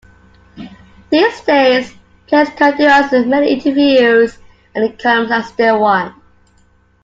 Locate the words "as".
2.87-3.11, 5.31-5.51